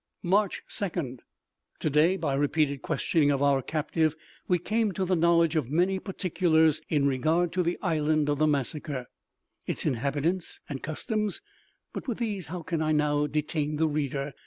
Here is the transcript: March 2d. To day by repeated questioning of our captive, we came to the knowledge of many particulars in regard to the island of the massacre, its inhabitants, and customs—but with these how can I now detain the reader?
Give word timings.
March 0.23 0.63
2d. 0.67 1.19
To 1.79 1.89
day 1.91 2.17
by 2.17 2.33
repeated 2.33 2.81
questioning 2.81 3.29
of 3.29 3.43
our 3.43 3.61
captive, 3.61 4.15
we 4.47 4.57
came 4.57 4.91
to 4.93 5.05
the 5.05 5.15
knowledge 5.15 5.55
of 5.55 5.69
many 5.69 5.99
particulars 5.99 6.81
in 6.89 7.05
regard 7.05 7.51
to 7.51 7.61
the 7.61 7.77
island 7.83 8.27
of 8.27 8.39
the 8.39 8.47
massacre, 8.47 9.05
its 9.67 9.85
inhabitants, 9.85 10.59
and 10.67 10.81
customs—but 10.81 12.07
with 12.07 12.17
these 12.17 12.47
how 12.47 12.63
can 12.63 12.81
I 12.81 12.91
now 12.93 13.27
detain 13.27 13.75
the 13.75 13.87
reader? 13.87 14.33